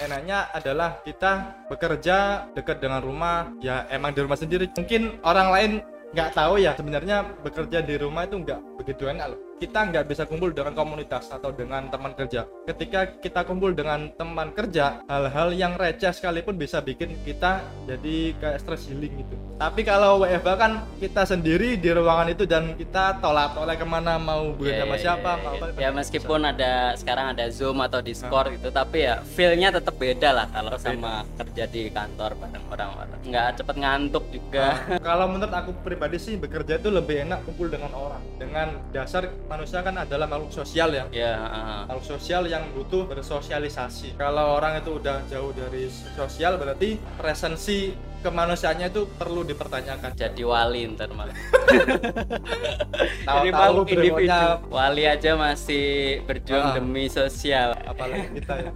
enaknya 0.00 0.52
adalah 0.52 1.00
kita 1.02 1.64
bekerja 1.72 2.48
dekat 2.52 2.82
dengan 2.82 3.00
rumah. 3.00 3.52
Ya 3.62 3.88
emang 3.88 4.12
di 4.12 4.20
rumah 4.24 4.38
sendiri. 4.38 4.68
Mungkin 4.72 5.20
orang 5.24 5.48
lain 5.52 5.72
nggak 6.14 6.38
tahu 6.38 6.62
ya 6.62 6.72
sebenarnya 6.78 7.26
bekerja 7.42 7.82
di 7.82 7.94
rumah 7.98 8.24
itu 8.24 8.40
nggak 8.40 8.60
begitu 8.80 9.10
enak 9.10 9.26
loh. 9.34 9.40
Kita 9.56 9.88
nggak 9.88 10.04
bisa 10.04 10.22
kumpul 10.28 10.52
dengan 10.52 10.76
komunitas 10.76 11.32
atau 11.32 11.48
dengan 11.48 11.88
teman 11.88 12.12
kerja. 12.12 12.44
Ketika 12.68 13.20
kita 13.20 13.40
kumpul 13.48 13.72
dengan 13.72 14.12
teman 14.14 14.52
kerja 14.52 15.00
hal-hal 15.08 15.56
yang 15.56 15.80
receh 15.80 16.12
sekalipun 16.12 16.60
bisa 16.60 16.84
bikin 16.84 17.16
kita 17.24 17.64
jadi 17.88 18.36
kayak 18.36 18.60
stress 18.60 18.86
healing 18.88 19.24
gitu 19.24 19.45
tapi 19.56 19.88
kalau 19.88 20.20
WFH 20.20 20.48
kan 20.60 20.72
kita 21.00 21.24
sendiri 21.24 21.80
di 21.80 21.88
ruangan 21.88 22.28
itu 22.28 22.44
dan 22.44 22.76
kita 22.76 23.16
tolak 23.24 23.56
tolak 23.56 23.80
ke 23.80 23.86
mana 23.88 24.20
mau 24.20 24.52
bukan 24.52 24.68
Ya, 24.68 24.84
sama 24.84 24.96
ya, 24.96 25.00
siapa 25.00 25.30
ya, 25.32 25.40
mau 25.40 25.54
ya. 25.56 25.56
apa 25.56 25.80
ya 25.80 25.90
meskipun 25.96 26.40
ada 26.44 26.72
sekarang 26.92 27.26
ada 27.32 27.48
zoom 27.48 27.80
atau 27.80 28.04
discord 28.04 28.52
gitu 28.52 28.68
tapi 28.68 29.08
ya 29.08 29.24
feelnya 29.24 29.72
tetap 29.72 29.96
beda 29.96 30.28
lah 30.36 30.46
kalau 30.52 30.76
Tetap 30.76 30.84
sama 30.84 31.24
kerja 31.40 31.64
di 31.72 31.82
kantor 31.88 32.30
bareng 32.36 32.64
orang-orang 32.68 33.18
nggak 33.26 33.48
cepet 33.58 33.76
ngantuk 33.80 34.24
juga. 34.30 34.66
Nah, 34.86 35.00
kalau 35.02 35.26
menurut 35.26 35.50
aku 35.50 35.70
pribadi 35.82 36.20
sih 36.20 36.36
bekerja 36.36 36.78
itu 36.78 36.92
lebih 36.92 37.26
enak 37.26 37.42
kumpul 37.42 37.66
dengan 37.66 37.90
orang. 37.96 38.22
Dengan 38.38 38.68
dasar 38.94 39.26
manusia 39.50 39.82
kan 39.82 39.98
adalah 39.98 40.30
makhluk 40.30 40.52
sosial 40.54 40.94
ya. 40.94 41.04
Ya 41.10 41.32
heeh. 41.34 41.80
makhluk 41.90 42.06
sosial 42.06 42.46
yang 42.46 42.62
butuh 42.70 43.08
bersosialisasi. 43.10 44.14
Kalau 44.14 44.60
orang 44.60 44.78
itu 44.78 45.00
udah 45.00 45.24
jauh 45.26 45.50
dari 45.50 45.88
sosial 46.14 46.60
berarti 46.60 47.00
presensi 47.18 47.96
kemanusiaannya 48.26 48.90
itu 48.90 49.06
perlu 49.08 49.40
dipertanyakan. 49.42 50.10
Jadi 50.12 50.42
wali 50.42 50.90
ntar 50.90 51.14
malah 51.14 51.30
tahu-tahu 53.26 53.86
Minimal 53.86 53.86
individu. 53.86 54.48
Wali 54.68 55.02
aja 55.06 55.30
masih 55.34 55.86
berjuang 56.26 56.66
Ah. 56.66 56.74
demi 56.74 57.06
sosial. 57.06 57.78
Apalagi 57.82 58.26
kita 58.34 58.54
ya 58.58 58.70